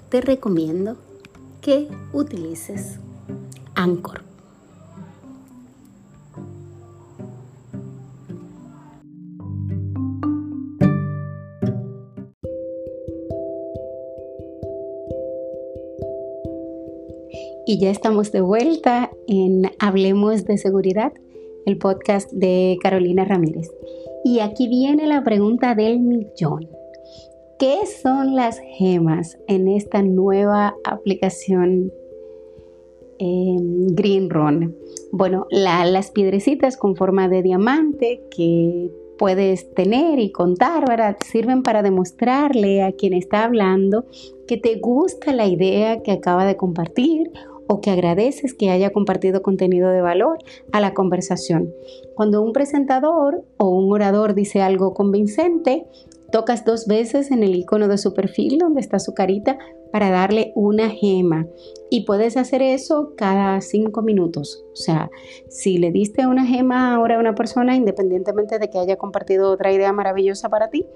te 0.08 0.20
recomiendo 0.20 0.96
que 1.60 1.88
utilices 2.12 2.96
Anchor. 3.74 4.35
Y 17.68 17.80
ya 17.80 17.90
estamos 17.90 18.30
de 18.30 18.42
vuelta 18.42 19.10
en 19.26 19.72
Hablemos 19.80 20.44
de 20.44 20.56
Seguridad, 20.56 21.12
el 21.64 21.78
podcast 21.78 22.30
de 22.30 22.78
Carolina 22.80 23.24
Ramírez. 23.24 23.68
Y 24.22 24.38
aquí 24.38 24.68
viene 24.68 25.08
la 25.08 25.24
pregunta 25.24 25.74
del 25.74 25.98
millón. 25.98 26.68
¿Qué 27.58 27.80
son 27.86 28.36
las 28.36 28.60
gemas 28.60 29.36
en 29.48 29.66
esta 29.66 30.00
nueva 30.02 30.76
aplicación 30.84 31.92
em, 33.18 33.88
Green 33.96 34.30
Run? 34.30 34.76
Bueno, 35.10 35.48
las 35.50 36.12
piedrecitas 36.12 36.76
con 36.76 36.94
forma 36.94 37.28
de 37.28 37.42
diamante 37.42 38.22
que 38.30 38.92
puedes 39.18 39.74
tener 39.74 40.20
y 40.20 40.30
contar, 40.30 40.88
¿verdad? 40.88 41.16
Sirven 41.24 41.64
para 41.64 41.82
demostrarle 41.82 42.82
a 42.82 42.92
quien 42.92 43.12
está 43.12 43.42
hablando 43.42 44.04
que 44.46 44.56
te 44.56 44.78
gusta 44.78 45.32
la 45.32 45.46
idea 45.46 46.04
que 46.04 46.12
acaba 46.12 46.46
de 46.46 46.56
compartir 46.56 47.32
o 47.68 47.80
que 47.80 47.90
agradeces 47.90 48.54
que 48.54 48.70
haya 48.70 48.90
compartido 48.90 49.42
contenido 49.42 49.90
de 49.90 50.00
valor 50.00 50.38
a 50.72 50.80
la 50.80 50.94
conversación. 50.94 51.72
Cuando 52.14 52.42
un 52.42 52.52
presentador 52.52 53.44
o 53.56 53.68
un 53.68 53.92
orador 53.92 54.34
dice 54.34 54.62
algo 54.62 54.94
convincente, 54.94 55.86
tocas 56.30 56.64
dos 56.64 56.86
veces 56.86 57.30
en 57.30 57.42
el 57.42 57.54
icono 57.54 57.88
de 57.88 57.98
su 57.98 58.14
perfil 58.14 58.58
donde 58.58 58.80
está 58.80 58.98
su 58.98 59.14
carita 59.14 59.58
para 59.92 60.10
darle 60.10 60.52
una 60.54 60.90
gema. 60.90 61.46
Y 61.90 62.04
puedes 62.04 62.36
hacer 62.36 62.62
eso 62.62 63.12
cada 63.16 63.60
cinco 63.60 64.02
minutos. 64.02 64.64
O 64.72 64.76
sea, 64.76 65.10
si 65.48 65.78
le 65.78 65.92
diste 65.92 66.26
una 66.26 66.44
gema 66.44 66.94
ahora 66.94 67.16
a 67.16 67.20
una 67.20 67.34
persona, 67.34 67.76
independientemente 67.76 68.58
de 68.58 68.68
que 68.68 68.78
haya 68.78 68.96
compartido 68.96 69.50
otra 69.50 69.72
idea 69.72 69.92
maravillosa 69.92 70.48
para 70.48 70.68
ti, 70.68 70.86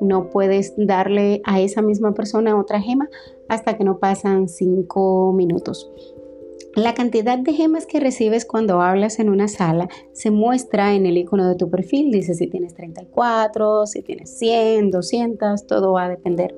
no 0.00 0.30
puedes 0.30 0.74
darle 0.76 1.40
a 1.44 1.60
esa 1.60 1.82
misma 1.82 2.12
persona 2.14 2.58
otra 2.58 2.80
gema 2.80 3.08
hasta 3.48 3.76
que 3.76 3.84
no 3.84 3.98
pasan 3.98 4.48
cinco 4.48 5.32
minutos. 5.32 5.90
La 6.78 6.94
cantidad 6.94 7.36
de 7.36 7.54
gemas 7.54 7.86
que 7.86 7.98
recibes 7.98 8.44
cuando 8.44 8.80
hablas 8.80 9.18
en 9.18 9.30
una 9.30 9.48
sala 9.48 9.88
se 10.12 10.30
muestra 10.30 10.94
en 10.94 11.06
el 11.06 11.16
icono 11.16 11.48
de 11.48 11.56
tu 11.56 11.68
perfil. 11.68 12.12
Dice 12.12 12.34
si 12.34 12.46
tienes 12.46 12.74
34, 12.74 13.84
si 13.88 14.00
tienes 14.02 14.38
100, 14.38 14.92
200, 14.92 15.66
todo 15.66 15.94
va 15.94 16.04
a 16.04 16.08
depender. 16.08 16.54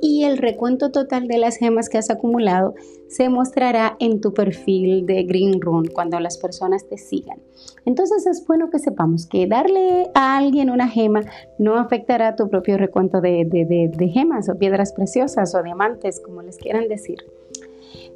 Y 0.00 0.24
el 0.24 0.38
recuento 0.38 0.90
total 0.90 1.28
de 1.28 1.36
las 1.36 1.58
gemas 1.58 1.90
que 1.90 1.98
has 1.98 2.08
acumulado 2.08 2.74
se 3.08 3.28
mostrará 3.28 3.98
en 4.00 4.22
tu 4.22 4.32
perfil 4.32 5.04
de 5.04 5.24
Green 5.24 5.60
Room 5.60 5.84
cuando 5.92 6.18
las 6.18 6.38
personas 6.38 6.88
te 6.88 6.96
sigan. 6.96 7.38
Entonces 7.84 8.26
es 8.26 8.46
bueno 8.46 8.70
que 8.70 8.78
sepamos 8.78 9.26
que 9.26 9.46
darle 9.46 10.10
a 10.14 10.38
alguien 10.38 10.70
una 10.70 10.88
gema 10.88 11.20
no 11.58 11.76
afectará 11.76 12.36
tu 12.36 12.48
propio 12.48 12.78
recuento 12.78 13.20
de, 13.20 14.10
gemas 14.14 14.48
o 14.48 14.56
piedras 14.56 14.94
preciosas 14.94 15.54
o 15.54 15.62
diamantes, 15.62 16.20
como 16.20 16.40
les 16.40 16.56
quieran 16.56 16.88
decir. 16.88 17.18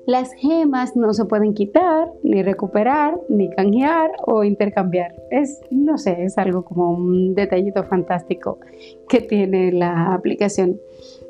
Las 0.07 0.33
gemas 0.33 0.97
no 0.97 1.13
se 1.13 1.25
pueden 1.27 1.55
quitar, 1.55 2.13
ni 2.25 2.43
recuperar, 2.43 3.21
ni 3.29 3.49
canjear 3.51 4.11
o 4.27 4.43
intercambiar. 4.43 5.15
Es, 5.31 5.61
no 5.71 5.97
sé, 5.97 6.25
es 6.25 6.39
algo 6.39 6.65
como 6.65 6.91
un 6.91 7.35
detallito 7.35 7.85
fantástico 7.85 8.59
que 9.09 9.21
tiene 9.21 9.71
la 9.71 10.13
aplicación. 10.13 10.81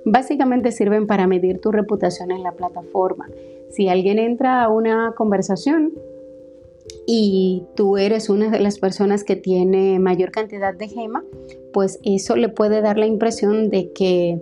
Básicamente 0.07 0.73
sirven 0.73 1.07
para 1.07 1.27
medir 1.27 1.61
tu 1.61 1.71
reputación 1.71 2.31
en 2.31 2.43
la 2.43 2.53
plataforma. 2.53 3.29
Si 3.71 3.89
alguien 3.89 4.19
entra 4.19 4.63
a 4.63 4.69
una 4.71 5.13
conversación 5.17 5.93
y 7.07 7.65
tú 7.77 7.99
eres 7.99 8.31
una 8.31 8.51
de 8.51 8.61
las 8.61 8.79
personas 8.79 9.23
que 9.23 9.37
tiene 9.37 9.99
mayor 9.99 10.31
cantidad 10.31 10.73
de 10.73 10.89
gema, 10.89 11.23
pues 11.75 12.01
eso 12.05 12.37
le 12.37 12.49
puede 12.49 12.81
dar 12.81 12.97
la 12.97 13.07
impresión 13.07 13.69
de 13.69 13.93
que 13.93 14.41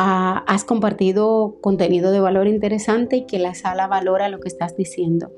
has 0.00 0.64
compartido 0.64 1.56
contenido 1.60 2.10
de 2.10 2.20
valor 2.20 2.46
interesante 2.46 3.16
y 3.16 3.26
que 3.26 3.38
la 3.38 3.54
sala 3.54 3.86
valora 3.86 4.28
lo 4.28 4.40
que 4.40 4.48
estás 4.48 4.76
diciendo. 4.76 5.30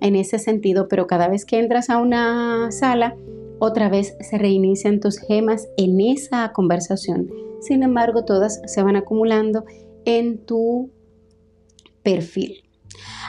En 0.00 0.16
ese 0.16 0.38
sentido, 0.38 0.88
pero 0.88 1.06
cada 1.06 1.28
vez 1.28 1.44
que 1.44 1.58
entras 1.58 1.90
a 1.90 1.98
una 1.98 2.70
sala, 2.70 3.16
otra 3.58 3.88
vez 3.88 4.16
se 4.20 4.38
reinician 4.38 5.00
tus 5.00 5.18
gemas 5.18 5.68
en 5.76 6.00
esa 6.00 6.52
conversación. 6.52 7.30
Sin 7.60 7.82
embargo, 7.82 8.24
todas 8.24 8.60
se 8.66 8.82
van 8.82 8.96
acumulando 8.96 9.64
en 10.04 10.38
tu 10.44 10.90
perfil. 12.02 12.62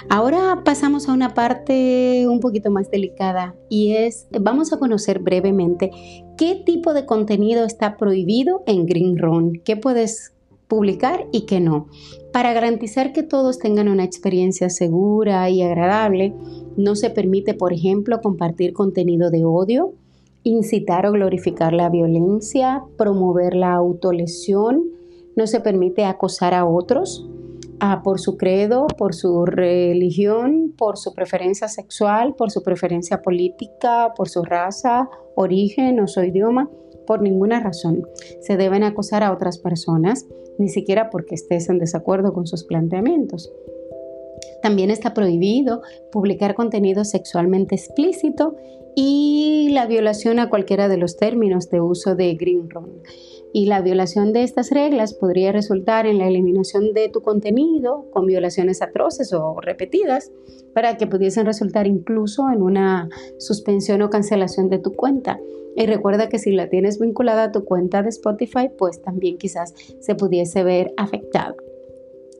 Ahora 0.09 0.61
pasamos 0.63 1.09
a 1.09 1.13
una 1.13 1.33
parte 1.33 2.25
un 2.29 2.39
poquito 2.39 2.71
más 2.71 2.89
delicada 2.89 3.55
y 3.69 3.93
es, 3.93 4.27
vamos 4.39 4.71
a 4.71 4.77
conocer 4.77 5.19
brevemente 5.19 5.91
qué 6.37 6.61
tipo 6.65 6.93
de 6.93 7.05
contenido 7.05 7.65
está 7.65 7.97
prohibido 7.97 8.63
en 8.67 8.85
Green 8.85 9.17
Run. 9.17 9.61
¿Qué 9.65 9.75
puedes 9.75 10.36
publicar 10.67 11.27
y 11.31 11.45
que 11.45 11.59
no. 11.59 11.87
Para 12.33 12.53
garantizar 12.53 13.13
que 13.13 13.23
todos 13.23 13.59
tengan 13.59 13.87
una 13.87 14.03
experiencia 14.03 14.69
segura 14.69 15.49
y 15.49 15.61
agradable, 15.61 16.33
no 16.75 16.95
se 16.95 17.09
permite, 17.09 17.53
por 17.53 17.73
ejemplo, 17.73 18.21
compartir 18.21 18.73
contenido 18.73 19.31
de 19.31 19.45
odio, 19.45 19.93
incitar 20.43 21.05
o 21.05 21.11
glorificar 21.11 21.73
la 21.73 21.89
violencia, 21.89 22.83
promover 22.97 23.55
la 23.55 23.73
autolesión, 23.73 24.83
no 25.35 25.47
se 25.47 25.59
permite 25.59 26.05
acosar 26.05 26.53
a 26.53 26.65
otros 26.65 27.27
ah, 27.79 28.01
por 28.03 28.19
su 28.19 28.37
credo, 28.37 28.87
por 28.97 29.13
su 29.13 29.45
religión, 29.45 30.73
por 30.77 30.97
su 30.97 31.13
preferencia 31.13 31.67
sexual, 31.67 32.35
por 32.35 32.51
su 32.51 32.63
preferencia 32.63 33.21
política, 33.21 34.13
por 34.15 34.29
su 34.29 34.43
raza, 34.43 35.09
origen 35.35 35.99
o 35.99 36.07
su 36.07 36.23
idioma 36.23 36.69
por 37.07 37.21
ninguna 37.21 37.59
razón. 37.59 38.07
Se 38.41 38.57
deben 38.57 38.83
acosar 38.83 39.23
a 39.23 39.33
otras 39.33 39.57
personas, 39.57 40.27
ni 40.59 40.69
siquiera 40.69 41.09
porque 41.09 41.33
estés 41.33 41.69
en 41.69 41.79
desacuerdo 41.79 42.33
con 42.33 42.45
sus 42.45 42.63
planteamientos. 42.63 43.51
También 44.61 44.91
está 44.91 45.13
prohibido 45.13 45.81
publicar 46.11 46.53
contenido 46.53 47.05
sexualmente 47.05 47.75
explícito 47.75 48.55
y 48.95 49.69
la 49.71 49.85
violación 49.85 50.39
a 50.39 50.49
cualquiera 50.49 50.87
de 50.87 50.97
los 50.97 51.17
términos 51.17 51.69
de 51.69 51.81
uso 51.81 52.15
de 52.15 52.33
Green 52.35 52.69
Room. 52.69 53.01
Y 53.53 53.65
la 53.65 53.81
violación 53.81 54.33
de 54.33 54.43
estas 54.43 54.71
reglas 54.71 55.13
podría 55.13 55.51
resultar 55.51 56.05
en 56.05 56.17
la 56.17 56.27
eliminación 56.27 56.93
de 56.93 57.09
tu 57.09 57.21
contenido 57.21 58.05
con 58.11 58.25
violaciones 58.25 58.81
atroces 58.81 59.33
o 59.33 59.59
repetidas 59.61 60.31
para 60.73 60.97
que 60.97 61.07
pudiesen 61.07 61.45
resultar 61.45 61.87
incluso 61.87 62.49
en 62.51 62.61
una 62.61 63.09
suspensión 63.39 64.01
o 64.01 64.09
cancelación 64.09 64.69
de 64.69 64.79
tu 64.79 64.93
cuenta. 64.93 65.39
Y 65.75 65.85
recuerda 65.85 66.27
que 66.27 66.39
si 66.39 66.51
la 66.51 66.69
tienes 66.69 66.99
vinculada 66.99 67.43
a 67.43 67.51
tu 67.51 67.63
cuenta 67.63 68.03
de 68.03 68.09
Spotify, 68.09 68.69
pues 68.77 69.01
también 69.01 69.37
quizás 69.37 69.73
se 69.99 70.15
pudiese 70.15 70.63
ver 70.63 70.91
afectado. 70.97 71.55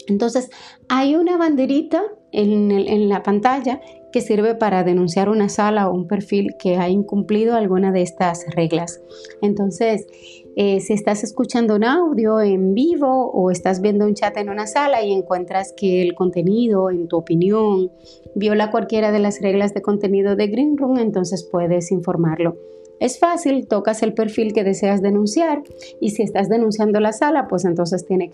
Entonces, 0.08 0.50
hay 0.88 1.16
una 1.16 1.38
banderita 1.38 2.04
en, 2.32 3.10
la 3.10 3.24
pantalla 3.24 3.82
sirve 4.22 4.56
para 4.56 4.84
denunciar 4.84 5.30
una 5.30 5.50
sala 5.50 5.90
o 5.90 5.94
un 5.94 6.08
perfil 6.08 6.56
que 6.58 6.78
ha 6.78 6.90
incumplido 6.90 7.56
alguna 7.56 7.92
de 7.92 8.02
estas 8.02 8.46
reglas. 8.56 9.02
Entonces, 9.42 10.08
eh, 10.56 10.80
si 10.80 10.94
estás 10.94 11.24
escuchando 11.24 11.76
un 11.76 11.84
audio 11.84 12.42
en 12.42 12.74
vivo 12.74 13.30
o 13.32 13.52
estás 13.52 13.80
viendo 13.80 14.06
un 14.06 14.16
chat 14.16 14.36
en 14.38 14.50
una 14.50 14.66
sala 14.66 15.04
y 15.04 15.12
encuentras 15.14 15.72
que 15.72 16.02
el 16.02 16.16
contenido, 16.16 16.90
en 16.90 17.08
tu 17.08 17.18
opinión, 17.18 17.92
viola 18.34 18.72
cualquiera 18.72 19.12
de 19.12 19.20
las 19.20 19.40
reglas 19.42 19.74
de 19.74 19.82
contenido 19.82 20.36
de 20.36 20.48
Green 20.48 20.78
Room, 20.78 20.98
entonces 20.98 21.44
puedes 21.44 21.92
informarlo. 21.92 22.58
Es 23.00 23.20
fácil, 23.20 23.68
tocas 23.68 24.02
el 24.02 24.14
perfil 24.14 24.54
que 24.54 24.64
deseas 24.64 25.04
denunciar 25.04 25.62
y 26.02 26.10
si 26.10 26.24
estás 26.24 26.50
denunciando 26.50 27.00
la 27.00 27.14
sala, 27.14 27.48
pues 27.48 27.64
entonces 27.64 28.06
tienes 28.08 28.32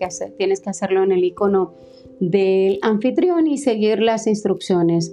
que 0.60 0.70
hacerlo 0.70 1.02
en 1.02 1.12
el 1.12 1.22
icono 1.24 1.74
del 2.30 2.78
anfitrión 2.82 3.46
y 3.46 3.58
seguir 3.58 4.00
las 4.00 4.26
instrucciones. 4.26 5.12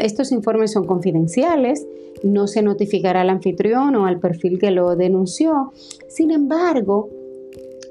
estos 0.00 0.32
informes 0.32 0.72
son 0.72 0.86
confidenciales, 0.86 1.86
no 2.22 2.46
se 2.46 2.62
notificará 2.62 3.22
al 3.22 3.30
anfitrión 3.30 3.96
o 3.96 4.06
al 4.06 4.20
perfil 4.20 4.58
que 4.58 4.70
lo 4.70 4.94
denunció. 4.96 5.72
Sin 6.08 6.30
embargo, 6.30 7.08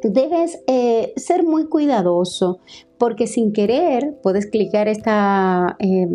debes 0.03 0.61
eh, 0.67 1.13
ser 1.15 1.43
muy 1.43 1.67
cuidadoso 1.67 2.59
porque 2.97 3.27
sin 3.27 3.51
querer 3.51 4.15
puedes 4.21 4.45
clicar 4.45 4.87
esta, 4.87 5.75
eh, 5.79 6.07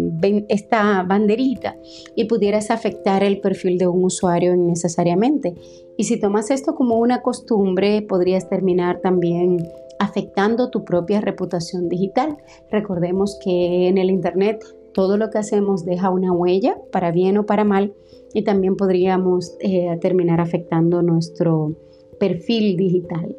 esta 0.49 1.03
banderita 1.03 1.77
y 2.15 2.25
pudieras 2.25 2.71
afectar 2.71 3.25
el 3.25 3.41
perfil 3.41 3.79
de 3.79 3.89
un 3.89 4.05
usuario 4.05 4.55
innecesariamente. 4.55 5.55
Y 5.97 6.05
si 6.05 6.19
tomas 6.21 6.51
esto 6.51 6.75
como 6.75 6.99
una 6.99 7.23
costumbre, 7.23 8.03
podrías 8.03 8.49
terminar 8.49 9.01
también 9.01 9.69
afectando 9.99 10.71
tu 10.71 10.85
propia 10.85 11.21
reputación 11.21 11.89
digital. 11.89 12.39
Recordemos 12.71 13.39
que 13.43 13.89
en 13.89 13.99
el 13.99 14.11
Internet 14.11 14.65
todo 14.93 15.19
lo 15.19 15.29
que 15.29 15.39
hacemos 15.39 15.85
deja 15.85 16.11
una 16.11 16.33
huella, 16.33 16.77
para 16.91 17.11
bien 17.11 17.37
o 17.37 17.45
para 17.45 17.65
mal, 17.65 17.95
y 18.33 18.43
también 18.45 18.77
podríamos 18.77 19.57
eh, 19.61 19.99
terminar 20.01 20.41
afectando 20.41 21.03
nuestro 21.03 21.75
perfil 22.19 22.77
digital. 22.77 23.37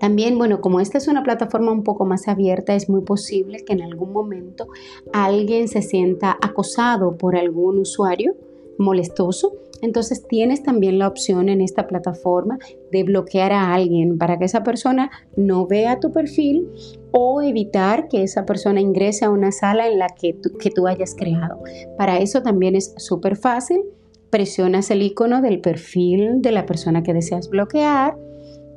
También, 0.00 0.36
bueno, 0.36 0.60
como 0.60 0.80
esta 0.80 0.98
es 0.98 1.08
una 1.08 1.22
plataforma 1.22 1.72
un 1.72 1.82
poco 1.82 2.04
más 2.04 2.28
abierta, 2.28 2.74
es 2.74 2.88
muy 2.88 3.02
posible 3.02 3.64
que 3.64 3.72
en 3.72 3.82
algún 3.82 4.12
momento 4.12 4.66
alguien 5.12 5.68
se 5.68 5.80
sienta 5.80 6.36
acosado 6.42 7.16
por 7.16 7.36
algún 7.36 7.78
usuario 7.78 8.34
molestoso. 8.78 9.52
Entonces 9.82 10.26
tienes 10.26 10.62
también 10.62 10.98
la 10.98 11.08
opción 11.08 11.48
en 11.48 11.60
esta 11.60 11.86
plataforma 11.86 12.58
de 12.90 13.02
bloquear 13.02 13.52
a 13.52 13.74
alguien 13.74 14.16
para 14.16 14.38
que 14.38 14.46
esa 14.46 14.62
persona 14.62 15.10
no 15.36 15.66
vea 15.66 16.00
tu 16.00 16.12
perfil 16.12 16.68
o 17.12 17.42
evitar 17.42 18.08
que 18.08 18.22
esa 18.22 18.46
persona 18.46 18.80
ingrese 18.80 19.24
a 19.24 19.30
una 19.30 19.52
sala 19.52 19.86
en 19.86 19.98
la 19.98 20.08
que 20.08 20.32
tú, 20.32 20.56
que 20.58 20.70
tú 20.70 20.86
hayas 20.86 21.14
creado. 21.14 21.60
Para 21.98 22.18
eso 22.18 22.42
también 22.42 22.74
es 22.74 22.94
súper 22.96 23.36
fácil. 23.36 23.82
Presionas 24.30 24.90
el 24.90 25.02
icono 25.02 25.42
del 25.42 25.60
perfil 25.60 26.42
de 26.42 26.52
la 26.52 26.66
persona 26.66 27.02
que 27.02 27.14
deseas 27.14 27.48
bloquear 27.48 28.16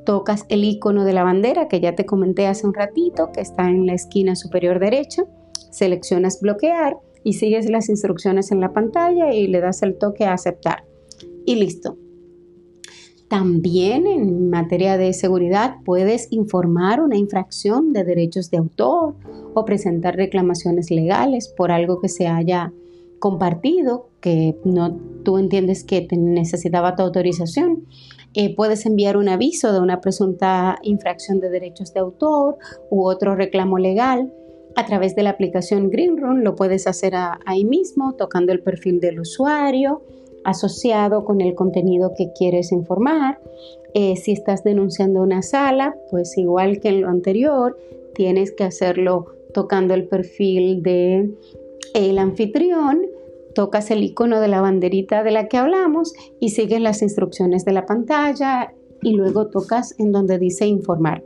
tocas 0.10 0.46
el 0.50 0.63
icono 0.63 1.06
de 1.06 1.13
la 1.13 1.24
bandera 1.24 1.68
que 1.68 1.79
ya 1.79 1.94
te 1.94 2.03
comenté 2.03 2.48
hace 2.48 2.65
un 2.65 2.74
ratito, 2.74 3.32
que 3.32 3.41
está 3.41 3.70
en 3.70 3.86
la 3.86 3.94
esquina 3.94 4.36
superior 4.36 4.79
derecha, 4.79 5.24
seleccionas 5.70 6.39
bloquear 6.41 6.98
y 7.29 7.33
sigues 7.33 7.69
las 7.69 7.89
instrucciones 7.89 8.51
en 8.51 8.59
la 8.59 8.74
pantalla 8.74 9.31
y 9.31 9.45
le 9.45 9.62
das 9.62 9.83
el 9.83 10.00
toque 10.00 10.25
a 10.25 10.33
aceptar. 10.33 10.83
Y 11.45 11.57
listo. 11.57 11.95
También 13.27 14.07
en 14.07 14.50
materia 14.50 14.98
de 14.98 15.13
seguridad 15.13 15.75
puedes 15.86 16.27
informar 16.31 17.01
una 17.01 17.17
infracción 17.17 17.93
de 17.93 18.03
derechos 18.03 18.50
de 18.50 18.57
autor 18.57 19.13
o 19.53 19.63
presentar 19.63 20.15
reclamaciones 20.15 20.89
legales 20.89 21.53
por 21.55 21.71
algo 21.71 22.01
que 22.01 22.09
se 22.09 22.25
haya 22.25 22.74
compartido 23.19 24.09
que 24.21 24.55
no 24.63 24.98
tú 25.24 25.38
entiendes 25.38 25.83
que 25.83 26.07
necesitaba 26.12 26.95
tu 26.95 27.03
autorización 27.03 27.86
eh, 28.33 28.55
puedes 28.55 28.86
enviar 28.86 29.17
un 29.17 29.27
aviso 29.27 29.74
de 29.74 29.81
una 29.81 30.00
presunta 30.00 30.79
infracción 30.83 31.41
de 31.41 31.50
derechos 31.50 31.93
de 31.93 32.00
autor 32.00 32.57
u 32.89 33.03
otro 33.03 33.36
reclamo 33.36 33.77
legal 33.77 34.31
a 34.75 34.85
través 34.85 35.15
de 35.15 35.23
la 35.23 35.31
aplicación 35.31 35.89
Greenroom. 35.89 36.39
Lo 36.39 36.55
puedes 36.55 36.88
hacer 36.88 37.13
ahí 37.45 37.65
mismo 37.65 38.13
tocando 38.13 38.51
el 38.51 38.61
perfil 38.61 38.99
del 38.99 39.19
usuario 39.19 40.01
asociado 40.43 41.25
con 41.25 41.41
el 41.41 41.53
contenido 41.55 42.13
que 42.17 42.31
quieres 42.38 42.71
informar. 42.71 43.39
Eh, 43.93 44.15
si 44.15 44.31
estás 44.31 44.63
denunciando 44.63 45.21
una 45.21 45.41
sala, 45.41 45.95
pues 46.11 46.38
igual 46.38 46.79
que 46.79 46.89
en 46.89 47.01
lo 47.01 47.09
anterior, 47.09 47.77
tienes 48.13 48.51
que 48.51 48.63
hacerlo 48.63 49.27
tocando 49.53 49.93
el 49.93 50.07
perfil 50.07 50.81
de 50.83 51.29
el 51.93 52.17
anfitrión 52.19 53.01
tocas 53.55 53.91
el 53.91 54.03
icono 54.03 54.39
de 54.39 54.47
la 54.47 54.61
banderita 54.61 55.23
de 55.23 55.31
la 55.31 55.47
que 55.47 55.57
hablamos 55.57 56.13
y 56.39 56.49
sigues 56.49 56.79
las 56.81 57.01
instrucciones 57.01 57.65
de 57.65 57.73
la 57.73 57.85
pantalla 57.85 58.73
y 59.01 59.13
luego 59.13 59.47
tocas 59.47 59.95
en 59.99 60.11
donde 60.11 60.38
dice 60.38 60.65
informar. 60.65 61.23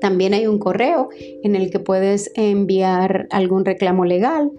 También 0.00 0.34
hay 0.34 0.46
un 0.46 0.58
correo 0.58 1.08
en 1.42 1.56
el 1.56 1.70
que 1.70 1.78
puedes 1.78 2.30
enviar 2.34 3.26
algún 3.30 3.64
reclamo 3.64 4.04
legal 4.04 4.50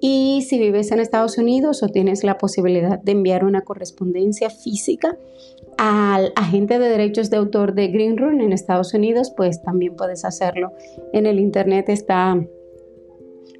y 0.00 0.44
si 0.48 0.58
vives 0.58 0.92
en 0.92 1.00
Estados 1.00 1.38
Unidos 1.38 1.82
o 1.82 1.88
tienes 1.88 2.22
la 2.22 2.38
posibilidad 2.38 3.00
de 3.00 3.12
enviar 3.12 3.44
una 3.44 3.62
correspondencia 3.62 4.48
física 4.50 5.16
al 5.76 6.32
agente 6.36 6.78
de 6.78 6.88
derechos 6.88 7.30
de 7.30 7.36
autor 7.36 7.74
de 7.74 7.88
Green 7.88 8.16
Room 8.16 8.40
en 8.40 8.52
Estados 8.52 8.94
Unidos, 8.94 9.32
pues 9.36 9.62
también 9.62 9.96
puedes 9.96 10.24
hacerlo. 10.24 10.72
En 11.12 11.26
el 11.26 11.40
Internet 11.40 11.88
está 11.88 12.40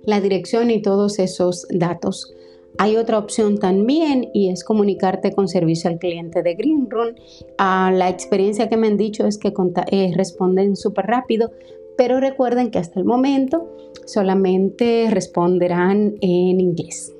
la 0.04 0.20
dirección 0.20 0.70
y 0.70 0.80
todos 0.80 1.18
esos 1.18 1.66
datos. 1.70 2.34
Hay 2.80 2.96
otra 2.96 3.18
opción 3.18 3.58
también 3.58 4.30
y 4.32 4.50
es 4.50 4.62
comunicarte 4.62 5.32
con 5.32 5.48
servicio 5.48 5.90
al 5.90 5.98
cliente 5.98 6.44
de 6.44 6.54
Greenroom. 6.54 7.14
Ah, 7.58 7.90
la 7.92 8.08
experiencia 8.08 8.68
que 8.68 8.76
me 8.76 8.86
han 8.86 8.96
dicho 8.96 9.26
es 9.26 9.36
que 9.36 9.52
eh, 9.90 10.12
responden 10.14 10.76
súper 10.76 11.06
rápido, 11.06 11.50
pero 11.96 12.20
recuerden 12.20 12.70
que 12.70 12.78
hasta 12.78 13.00
el 13.00 13.04
momento 13.04 13.68
solamente 14.06 15.08
responderán 15.10 16.14
en 16.20 16.60
inglés. 16.60 17.12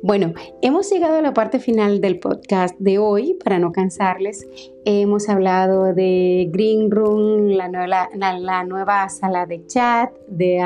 Bueno, 0.00 0.32
hemos 0.62 0.90
llegado 0.90 1.16
a 1.16 1.22
la 1.22 1.34
parte 1.34 1.58
final 1.58 2.00
del 2.00 2.20
podcast 2.20 2.78
de 2.78 2.98
hoy, 2.98 3.36
para 3.42 3.58
no 3.58 3.72
cansarles. 3.72 4.46
Hemos 4.84 5.28
hablado 5.28 5.92
de 5.92 6.48
Green 6.52 6.88
Room, 6.90 7.48
la 7.48 7.68
nueva, 7.68 8.08
la, 8.14 8.64
nueva 8.64 9.08
sala 9.08 9.44
de 9.44 9.66
chat, 9.66 10.12
de, 10.28 10.60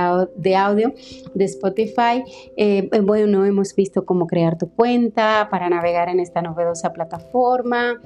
audio 0.55 0.92
de 1.33 1.45
Spotify. 1.47 2.23
Eh, 2.59 2.90
bueno, 3.03 3.47
hemos 3.47 3.75
visto 3.75 4.05
cómo 4.05 4.27
crear 4.27 4.59
tu 4.59 4.68
cuenta 4.68 5.49
para 5.51 5.71
navegar 5.71 6.11
en 6.11 6.21
esta 6.21 6.42
novedosa 6.42 6.92
plataforma 6.92 8.01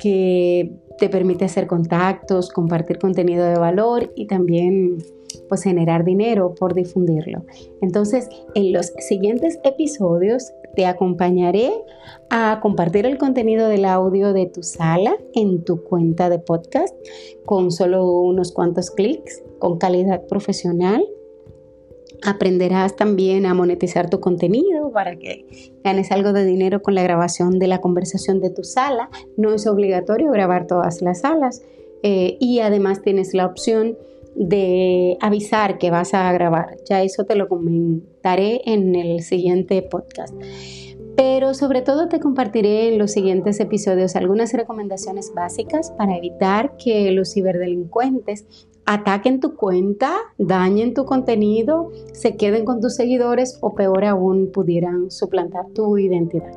que 0.00 0.72
te 0.98 1.08
permite 1.08 1.44
hacer 1.44 1.66
contactos, 1.66 2.50
compartir 2.50 2.98
contenido 2.98 3.44
de 3.44 3.58
valor 3.58 4.12
y 4.16 4.26
también 4.26 4.98
pues 5.48 5.62
generar 5.62 6.04
dinero 6.04 6.54
por 6.58 6.74
difundirlo. 6.74 7.44
Entonces, 7.80 8.28
en 8.54 8.72
los 8.72 8.92
siguientes 8.98 9.58
episodios 9.64 10.52
te 10.74 10.86
acompañaré 10.86 11.72
a 12.30 12.60
compartir 12.62 13.06
el 13.06 13.18
contenido 13.18 13.68
del 13.68 13.84
audio 13.84 14.32
de 14.32 14.46
tu 14.46 14.62
sala 14.62 15.16
en 15.34 15.64
tu 15.64 15.82
cuenta 15.82 16.30
de 16.30 16.38
podcast 16.38 16.94
con 17.44 17.70
solo 17.70 18.20
unos 18.20 18.52
cuantos 18.52 18.90
clics, 18.90 19.42
con 19.58 19.78
calidad 19.78 20.26
profesional. 20.26 21.04
Aprenderás 22.24 22.96
también 22.96 23.46
a 23.46 23.54
monetizar 23.54 24.10
tu 24.10 24.20
contenido 24.20 24.90
para 24.92 25.16
que 25.16 25.46
ganes 25.82 26.10
algo 26.12 26.32
de 26.32 26.44
dinero 26.44 26.82
con 26.82 26.94
la 26.94 27.02
grabación 27.02 27.58
de 27.58 27.66
la 27.66 27.80
conversación 27.80 28.40
de 28.40 28.50
tu 28.50 28.64
sala. 28.64 29.10
No 29.36 29.54
es 29.54 29.66
obligatorio 29.66 30.30
grabar 30.30 30.66
todas 30.66 31.02
las 31.02 31.20
salas 31.20 31.62
eh, 32.02 32.36
y 32.40 32.60
además 32.60 33.02
tienes 33.02 33.34
la 33.34 33.46
opción 33.46 33.96
de 34.34 35.18
avisar 35.20 35.78
que 35.78 35.90
vas 35.90 36.14
a 36.14 36.32
grabar. 36.32 36.76
Ya 36.88 37.02
eso 37.02 37.24
te 37.24 37.34
lo 37.34 37.48
comentaré 37.48 38.60
en 38.64 38.94
el 38.94 39.22
siguiente 39.22 39.82
podcast. 39.82 40.34
Pero 41.16 41.52
sobre 41.52 41.82
todo 41.82 42.08
te 42.08 42.20
compartiré 42.20 42.88
en 42.88 42.98
los 42.98 43.12
siguientes 43.12 43.60
episodios 43.60 44.16
algunas 44.16 44.52
recomendaciones 44.54 45.32
básicas 45.34 45.90
para 45.98 46.16
evitar 46.16 46.76
que 46.78 47.10
los 47.10 47.34
ciberdelincuentes 47.34 48.46
ataquen 48.90 49.38
tu 49.38 49.54
cuenta, 49.54 50.16
dañen 50.36 50.94
tu 50.94 51.04
contenido, 51.04 51.92
se 52.12 52.36
queden 52.36 52.64
con 52.64 52.80
tus 52.80 52.96
seguidores 52.96 53.56
o 53.60 53.76
peor 53.76 54.04
aún 54.04 54.50
pudieran 54.52 55.12
suplantar 55.12 55.66
tu 55.72 55.96
identidad. 55.96 56.50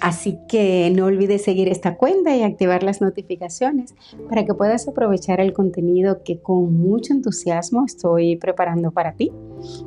Así 0.00 0.38
que 0.48 0.90
no 0.94 1.04
olvides 1.04 1.42
seguir 1.42 1.68
esta 1.68 1.98
cuenta 1.98 2.34
y 2.34 2.42
activar 2.42 2.82
las 2.82 3.02
notificaciones 3.02 3.94
para 4.28 4.46
que 4.46 4.54
puedas 4.54 4.88
aprovechar 4.88 5.40
el 5.40 5.52
contenido 5.52 6.22
que 6.22 6.40
con 6.40 6.72
mucho 6.72 7.12
entusiasmo 7.12 7.84
estoy 7.84 8.36
preparando 8.36 8.90
para 8.92 9.12
ti. 9.12 9.30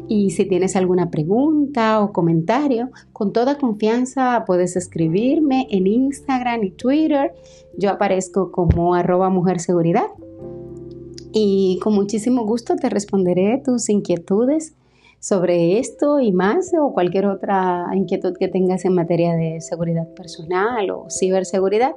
Y 0.07 0.31
si 0.31 0.45
tienes 0.45 0.75
alguna 0.75 1.09
pregunta 1.09 2.01
o 2.01 2.13
comentario, 2.13 2.91
con 3.13 3.33
toda 3.33 3.57
confianza 3.57 4.43
puedes 4.45 4.75
escribirme 4.75 5.65
en 5.71 5.87
Instagram 5.87 6.65
y 6.65 6.71
Twitter. 6.71 7.33
Yo 7.79 7.89
aparezco 7.89 8.51
como 8.51 8.93
arroba 8.93 9.29
mujer 9.29 9.59
seguridad. 9.59 10.07
Y 11.33 11.79
con 11.81 11.93
muchísimo 11.93 12.45
gusto 12.45 12.75
te 12.75 12.89
responderé 12.89 13.61
tus 13.63 13.89
inquietudes 13.89 14.75
sobre 15.19 15.77
esto 15.77 16.19
y 16.19 16.31
más 16.31 16.71
o 16.77 16.91
cualquier 16.93 17.27
otra 17.27 17.85
inquietud 17.93 18.33
que 18.37 18.47
tengas 18.47 18.85
en 18.85 18.95
materia 18.95 19.35
de 19.35 19.61
seguridad 19.61 20.07
personal 20.15 20.89
o 20.89 21.07
ciberseguridad. 21.09 21.95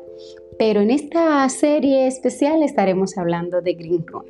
Pero 0.59 0.83
en 0.83 0.91
esta 0.91 1.49
serie 1.49 2.07
especial 2.07 2.63
estaremos 2.63 3.17
hablando 3.17 3.63
de 3.63 3.75
Green 3.75 4.07
Room. 4.07 4.25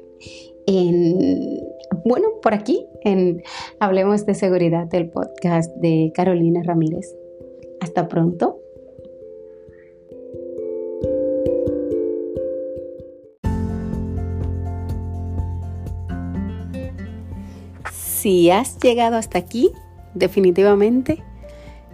En, 0.66 1.60
bueno, 2.04 2.28
por 2.40 2.54
aquí 2.54 2.86
en 3.02 3.42
Hablemos 3.80 4.24
de 4.24 4.34
Seguridad, 4.34 4.88
el 4.94 5.10
podcast 5.10 5.74
de 5.76 6.12
Carolina 6.14 6.62
Ramírez. 6.62 7.14
Hasta 7.80 8.08
pronto. 8.08 8.63
Si 18.24 18.50
has 18.50 18.78
llegado 18.78 19.16
hasta 19.16 19.36
aquí, 19.36 19.70
definitivamente 20.14 21.22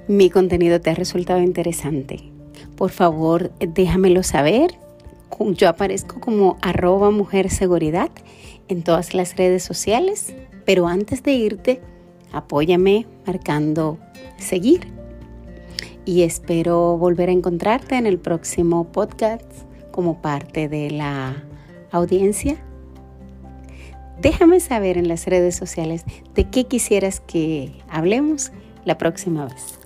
mi 0.06 0.30
contenido 0.30 0.80
te 0.80 0.90
ha 0.90 0.94
resultado 0.94 1.40
interesante. 1.40 2.30
Por 2.76 2.92
favor, 2.92 3.50
déjamelo 3.58 4.22
saber. 4.22 4.78
Yo 5.40 5.68
aparezco 5.68 6.20
como 6.20 6.56
arroba 6.62 7.10
mujer 7.10 7.50
seguridad 7.50 8.12
en 8.68 8.84
todas 8.84 9.12
las 9.12 9.34
redes 9.34 9.64
sociales, 9.64 10.32
pero 10.64 10.86
antes 10.86 11.24
de 11.24 11.32
irte, 11.32 11.80
apóyame 12.30 13.08
marcando 13.26 13.98
seguir. 14.38 14.86
Y 16.04 16.22
espero 16.22 16.96
volver 16.96 17.28
a 17.28 17.32
encontrarte 17.32 17.96
en 17.96 18.06
el 18.06 18.20
próximo 18.20 18.92
podcast 18.92 19.50
como 19.90 20.22
parte 20.22 20.68
de 20.68 20.92
la 20.92 21.42
audiencia. 21.90 22.56
Déjame 24.20 24.60
saber 24.60 24.98
en 24.98 25.08
las 25.08 25.26
redes 25.26 25.56
sociales 25.56 26.04
de 26.34 26.50
qué 26.50 26.64
quisieras 26.64 27.20
que 27.20 27.72
hablemos 27.88 28.52
la 28.84 28.98
próxima 28.98 29.46
vez. 29.46 29.78